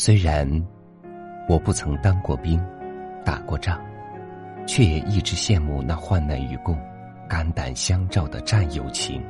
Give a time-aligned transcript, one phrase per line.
[0.00, 0.48] 虽然
[1.48, 2.64] 我不曾当过兵、
[3.24, 3.84] 打过仗，
[4.64, 6.78] 却也一直羡慕那患难与共、
[7.28, 9.20] 肝胆相照的战友情。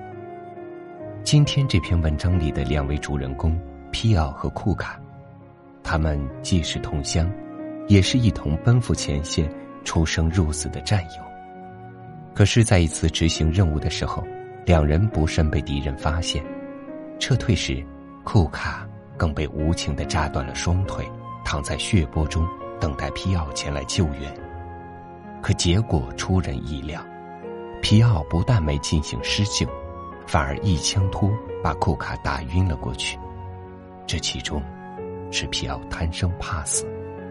[1.24, 3.59] 今天这篇文章里的两位主人公
[3.91, 5.01] 皮奥和库卡，
[5.83, 7.32] 他们既是同乡，
[7.87, 9.50] 也是一同奔赴前线、
[9.85, 11.24] 出生入死的战友。
[12.35, 14.23] 可是，在一次执行任务的时候，
[14.67, 16.45] 两人不慎被敌人发现，
[17.19, 17.82] 撤退时，
[18.23, 18.87] 库卡。
[19.18, 21.06] 更被无情的扎断了双腿，
[21.45, 22.46] 躺在血泊中
[22.80, 24.32] 等待皮奥前来救援。
[25.42, 27.04] 可结果出人意料，
[27.82, 29.68] 皮奥不但没进行施救，
[30.26, 31.30] 反而一枪托
[31.62, 33.18] 把库卡打晕了过去。
[34.06, 34.62] 这其中，
[35.30, 36.87] 是皮奥贪生怕死，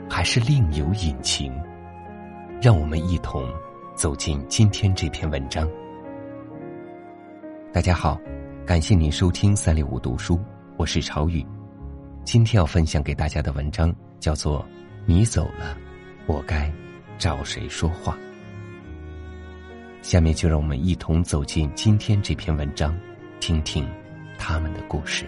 [0.09, 1.52] 还是另有隐情？
[2.62, 3.44] 让我们一同
[3.95, 5.67] 走进今天这篇文章。
[7.73, 8.20] 大家好，
[8.66, 10.40] 感谢您收听三六五读书，
[10.76, 11.45] 我是朝雨。
[12.28, 14.61] 今天要分享给大家的文章叫做
[15.06, 15.78] 《你走了，
[16.28, 16.69] 我该
[17.17, 18.17] 找谁说话》。
[20.03, 22.94] 下面就让我们一同走进今天这篇文章，
[23.39, 23.89] 听听
[24.38, 25.25] 他们的故事。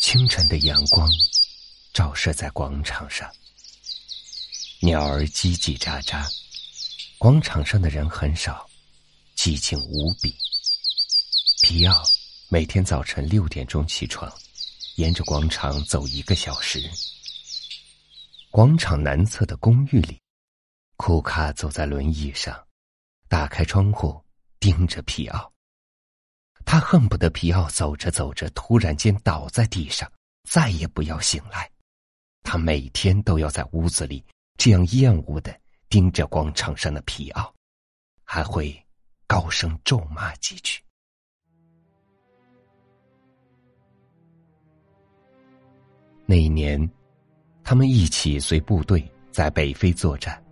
[0.00, 1.06] 清晨的阳光
[1.92, 3.30] 照射在广场上，
[4.80, 6.26] 鸟儿叽叽喳喳，
[7.18, 8.66] 广场上的人很少，
[9.36, 10.34] 寂静无比。
[11.62, 12.02] 皮奥。
[12.54, 14.32] 每天早晨六点钟起床，
[14.94, 16.88] 沿着广场走一个小时。
[18.48, 20.20] 广场南侧的公寓里，
[20.96, 22.56] 库卡走在轮椅上，
[23.26, 24.22] 打开窗户，
[24.60, 25.52] 盯着皮奥。
[26.64, 30.08] 他恨不得皮奥走着走着突然间倒在地上，
[30.48, 31.68] 再也不要醒来。
[32.44, 34.24] 他每天都要在屋子里
[34.58, 37.52] 这样厌恶的盯着广场上的皮奥，
[38.22, 38.80] 还会
[39.26, 40.83] 高声咒骂几句。
[46.26, 46.90] 那一年，
[47.62, 50.42] 他们一起随部队在北非作战，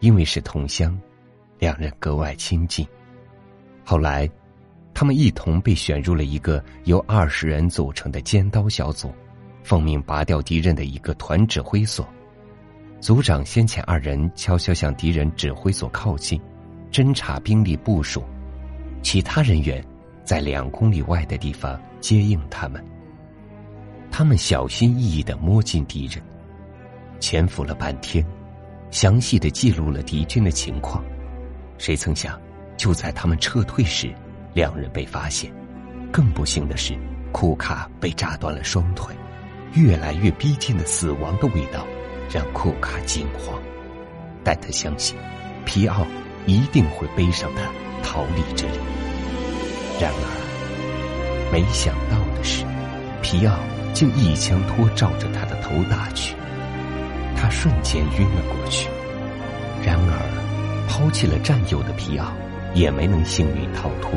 [0.00, 0.98] 因为是同乡，
[1.58, 2.86] 两人格外亲近。
[3.82, 4.30] 后来，
[4.92, 9.10] 他们一同被选入了一个由二十人组成的尖刀小组，
[9.62, 12.06] 奉命拔掉敌人的一个团指挥所。
[13.00, 16.40] 组长先遣二人悄悄向敌人指挥所靠近，
[16.90, 18.20] 侦察兵力部署；
[19.02, 19.82] 其他人员
[20.24, 22.84] 在两公里外的地方接应他们。
[24.16, 26.22] 他们小心翼翼的摸进敌人，
[27.18, 28.24] 潜伏了半天，
[28.92, 31.02] 详细的记录了敌军的情况。
[31.78, 32.40] 谁曾想，
[32.76, 34.14] 就在他们撤退时，
[34.52, 35.52] 两人被发现。
[36.12, 36.96] 更不幸的是，
[37.32, 39.12] 库卡被炸断了双腿。
[39.72, 41.84] 越来越逼近的死亡的味道，
[42.30, 43.60] 让库卡惊慌。
[44.44, 45.16] 但他相信，
[45.66, 46.06] 皮奥
[46.46, 47.62] 一定会背上他
[48.00, 48.78] 逃离这里。
[50.00, 52.64] 然而，没想到的是，
[53.20, 53.58] 皮奥。
[53.94, 56.34] 竟一枪托照着他的头打去，
[57.36, 58.88] 他瞬间晕了过去。
[59.86, 62.32] 然而，抛弃了战友的皮奥
[62.74, 64.10] 也没能幸运逃脱，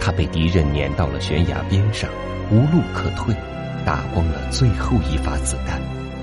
[0.00, 2.08] 他被敌人撵到了悬崖边上，
[2.52, 3.34] 无路可退，
[3.84, 5.80] 打光了最后一发子弹，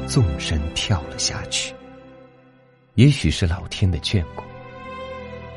[0.08, 1.74] 纵身跳了下去。
[2.96, 4.44] 也许是老天的眷顾，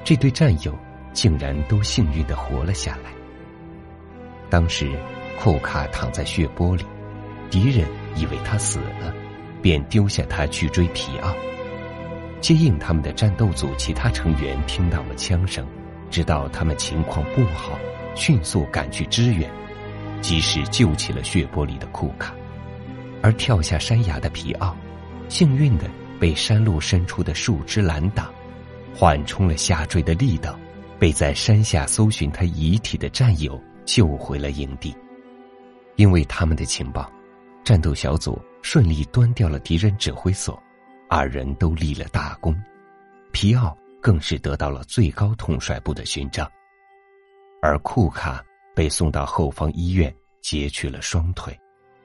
[0.03, 0.77] 这对战友
[1.13, 3.11] 竟然都幸运的活了下来。
[4.51, 4.91] 当时，
[5.39, 6.85] 库卡躺在血泊里。
[7.51, 9.13] 敌人以为他死了，
[9.61, 11.35] 便丢下他去追皮奥。
[12.41, 15.67] 接应他们的战斗组其他成员听到了枪声，
[16.11, 17.79] 知道他们情况不好，
[18.15, 19.51] 迅速赶去支援，
[20.23, 22.35] 及时救起了血泊里的库卡。
[23.21, 24.75] 而跳下山崖的皮奥，
[25.29, 28.33] 幸运的被山路伸出的树枝拦挡，
[28.95, 30.59] 缓冲了下坠的力道，
[30.99, 34.97] 被在山下搜寻他遗体的战友救回了营地。
[35.97, 37.11] 因为他们的情报。
[37.63, 40.61] 战斗小组顺利端掉了敌人指挥所，
[41.09, 42.55] 二人都立了大功，
[43.33, 46.51] 皮奥更是得到了最高统帅部的勋章，
[47.63, 51.57] 而库卡被送到后方医院截去了双腿，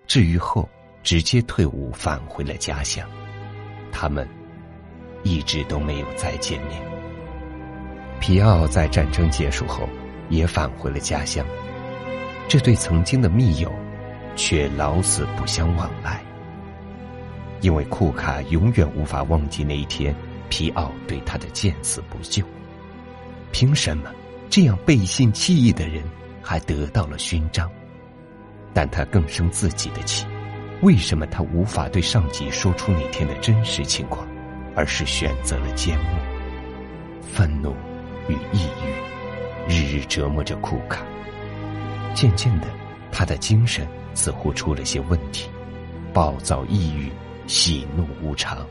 [0.06, 0.70] 治愈后
[1.04, 3.10] 直接退伍返回了家乡，
[3.92, 4.28] 他们
[5.24, 6.82] 一直都没有再见面。
[8.20, 9.88] 皮奥在战争结束后
[10.30, 11.46] 也返回了家乡，
[12.48, 13.72] 这对曾经的密友。
[14.36, 16.22] 却老死不相往来，
[17.62, 20.16] 因为库卡永远无法忘记那一天
[20.50, 22.44] 皮奥对他的见死不救。
[23.52, 24.12] 凭什么
[24.50, 26.04] 这样背信弃义的人
[26.42, 27.70] 还得到了勋章？
[28.74, 30.26] 但他更生自己的气：
[30.82, 34.28] 为什么他无法对上级说出那天的真实情况，
[34.76, 36.08] 而是选择了缄默？
[37.22, 37.74] 愤怒
[38.28, 41.02] 与抑郁日日折磨着库卡，
[42.14, 42.68] 渐渐的。
[43.18, 45.50] 他的精神似乎出了些问题，
[46.14, 47.12] 暴躁抑郁，
[47.46, 48.66] 喜怒无常。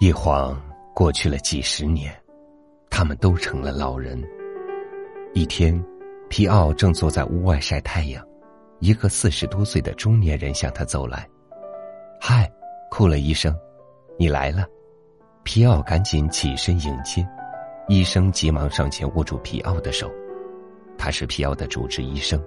[0.00, 0.60] 一晃
[0.94, 2.14] 过去了几十年，
[2.90, 4.22] 他们都成了老人。
[5.32, 5.82] 一天，
[6.28, 8.22] 皮奥正坐在屋外晒太阳，
[8.80, 11.26] 一个四十多岁的中年人向他走来。
[12.20, 12.52] “嗨，
[12.90, 13.56] 库勒医生，
[14.18, 14.66] 你来了！”
[15.44, 17.24] 皮奥赶紧起身迎接，
[17.86, 20.10] 医生急忙上前握住皮奥的手。
[20.96, 22.42] 他是皮奥的主治医生，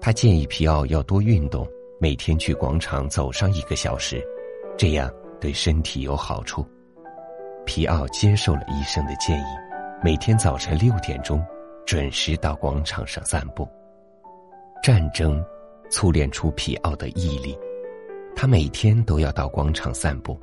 [0.00, 1.68] 他建议皮奥要多运动，
[2.00, 4.24] 每天去广场走上一个小时，
[4.76, 5.08] 这样。
[5.40, 6.66] 对身体有好处，
[7.64, 9.44] 皮奥接受了医生的建议，
[10.02, 11.40] 每天早晨六点钟
[11.86, 13.68] 准时到广场上散步。
[14.82, 15.40] 战争
[15.92, 17.56] 淬炼出皮奥的毅力，
[18.34, 20.36] 他每天都要到广场散步，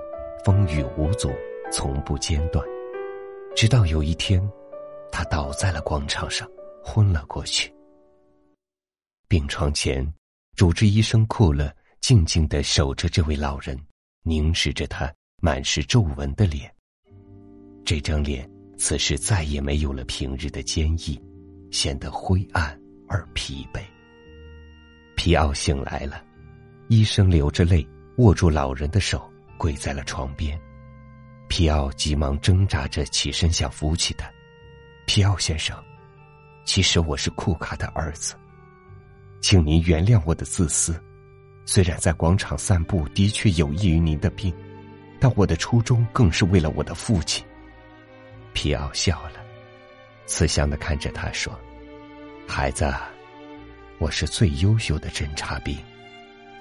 [0.45, 1.29] 风雨无阻，
[1.71, 2.65] 从不间断。
[3.55, 4.41] 直到有一天，
[5.11, 6.49] 他倒在了广场上，
[6.83, 7.73] 昏了过去。
[9.27, 10.05] 病床前，
[10.55, 13.79] 主治医生库勒静静的守着这位老人。
[14.27, 16.73] 凝视着他满是皱纹的脸，
[17.85, 21.23] 这张脸此时再也没有了平日的坚毅，
[21.69, 22.75] 显得灰暗
[23.07, 23.83] 而疲惫。
[25.15, 26.25] 皮奥醒来了，
[26.87, 30.59] 医生流着泪握住老人的手，跪在了床边。
[31.57, 34.29] 皮奥急忙挣扎着起身想扶起他。
[35.05, 35.73] 皮奥先生，
[36.65, 38.35] 其实我是库卡的儿子，
[39.39, 41.01] 请您原谅我的自私。
[41.65, 44.53] 虽然在广场散步的确有益于您的病，
[45.17, 47.41] 但我的初衷更是为了我的父亲。
[48.51, 49.39] 皮奥笑了，
[50.25, 51.57] 慈祥的看着他说
[52.45, 52.93] ：“孩子，
[53.97, 55.77] 我是最优秀的侦察兵，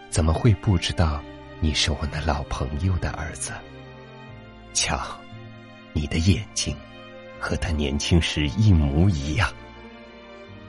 [0.08, 1.20] 怎么会不知道
[1.58, 3.50] 你是我那老朋友的儿子？
[4.74, 5.00] 瞧，
[5.92, 6.76] 你的眼睛
[7.40, 9.50] 和他年轻时一模一样。”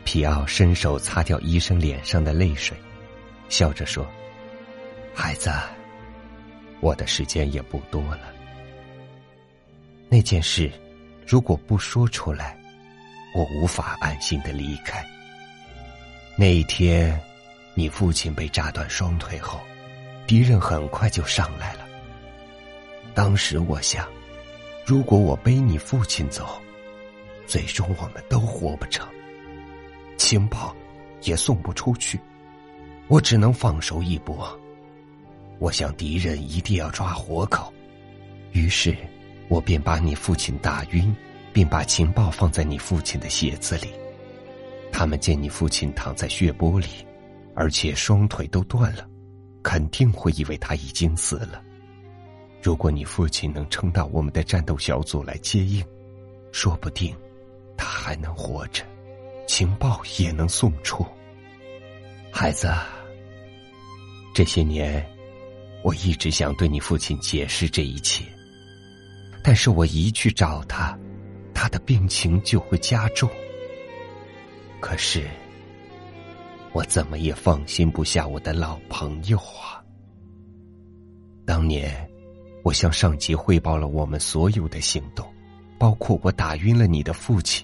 [0.05, 2.77] 皮奥伸手擦掉医生脸上的泪水，
[3.49, 4.07] 笑着说。
[5.15, 5.49] 孩子，
[6.79, 8.31] 我的时间也不多了。
[10.07, 10.71] 那件事，
[11.25, 12.55] 如果不说出来，
[13.33, 15.03] 我无法安心的离开。
[16.37, 17.19] 那一天，
[17.73, 19.59] 你父亲被炸断双腿后，
[20.27, 21.84] 敌人很快就上来了。
[23.15, 24.05] 当时我想，
[24.85, 26.61] 如果我背你父亲走，
[27.47, 29.07] 最终我们都活不成，
[30.17, 30.75] 情报
[31.21, 32.19] 也送不出去，
[33.07, 34.59] 我只能放手一搏。
[35.59, 37.73] 我想敌人一定要抓活口，
[38.51, 38.93] 于是，
[39.47, 41.15] 我便把你父亲打晕，
[41.53, 43.89] 并把情报放在你父亲的鞋子里。
[44.91, 46.87] 他们见你父亲躺在血泊里，
[47.55, 49.07] 而且双腿都断了，
[49.63, 51.61] 肯定会以为他已经死了。
[52.65, 55.85] 如果你父亲能撑到我们的战斗小组来接应，
[56.51, 57.15] 说不定
[57.77, 58.83] 他还能活着，
[59.47, 61.05] 情报也能送出。
[62.31, 62.67] 孩子，
[64.33, 65.05] 这些年。
[65.83, 68.25] 我一直想对你父亲解释这一切，
[69.43, 70.97] 但是我一去找他，
[71.53, 73.29] 他的病情就会加重。
[74.79, 75.27] 可是，
[76.73, 79.77] 我怎么也放心不下我的老朋友啊！
[81.45, 82.09] 当年，
[82.65, 85.23] 我向上级汇报了我们所有的行动，
[85.77, 87.63] 包括我打晕了你的父亲，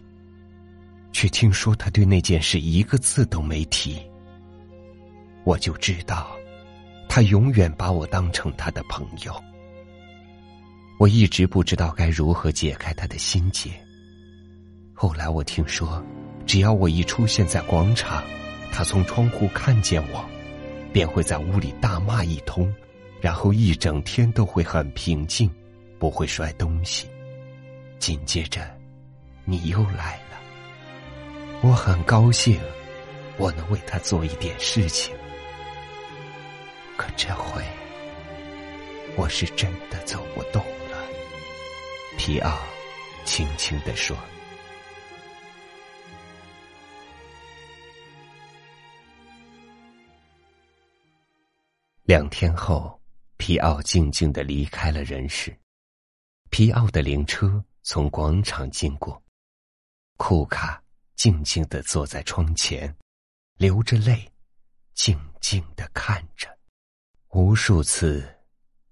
[1.12, 4.00] 却听说他对那件事一个字都没提，
[5.44, 6.30] 我就知道。
[7.10, 9.34] 他永远把我当成他的朋友，
[11.00, 13.72] 我一直不知道该如何解开他的心结。
[14.94, 16.00] 后来我听说，
[16.46, 18.24] 只要我一出现在广场，
[18.72, 20.24] 他从窗户看见我，
[20.94, 22.72] 便会在屋里大骂一通，
[23.22, 25.50] 然后一整天都会很平静，
[26.00, 27.08] 不会摔东西。
[28.00, 28.68] 紧接着，
[29.46, 30.40] 你又来了，
[31.62, 32.60] 我很高兴，
[33.38, 35.16] 我能为他做一点事情。
[36.98, 37.64] 可这回，
[39.16, 40.98] 我是真的走不动了。
[42.18, 42.58] 皮奥
[43.24, 44.18] 轻轻地说。
[52.04, 53.01] 两天后，
[53.42, 55.52] 皮奥静静的离开了人世。
[56.52, 59.20] 皮奥的灵车从广场经过，
[60.16, 60.80] 库卡
[61.16, 62.96] 静静的坐在窗前，
[63.58, 64.32] 流着泪，
[64.94, 66.56] 静静的看着。
[67.30, 68.24] 无数次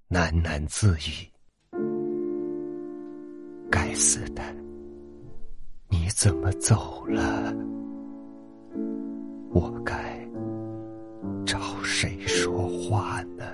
[0.10, 1.32] 喃喃自语
[3.70, 4.42] ：“该死的，
[5.90, 7.54] 你怎么走了？
[9.52, 10.28] 我该
[11.46, 13.46] 找谁说话呢？”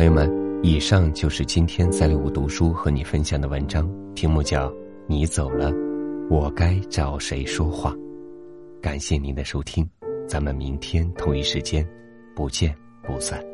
[0.00, 0.26] 朋友们，
[0.62, 4.66] 以上就是今天三六五读书和你分享的文章，题目叫
[5.06, 5.70] 《你走了，
[6.30, 7.92] 我该找谁说话》。
[8.80, 9.86] 感谢您的收听，
[10.26, 11.86] 咱们明天同一时间
[12.34, 13.49] 不见不散。